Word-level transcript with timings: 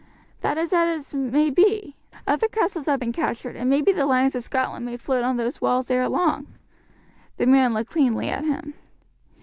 "That 0.39 0.57
is 0.57 0.73
as 0.73 1.13
it 1.13 1.17
may 1.17 1.51
be. 1.51 1.95
Other 2.25 2.47
castles 2.47 2.87
have 2.87 2.99
been 2.99 3.11
captured, 3.13 3.55
and 3.55 3.69
maybe 3.69 3.91
the 3.91 4.07
lion 4.07 4.31
of 4.33 4.41
Scotland 4.43 4.83
may 4.83 4.97
float 4.97 5.23
on 5.23 5.37
those 5.37 5.61
walls 5.61 5.91
ere 5.91 6.09
long." 6.09 6.47
The 7.37 7.45
man 7.45 7.75
looked 7.75 7.93
keenly 7.93 8.27
at 8.27 8.43
him. 8.43 8.73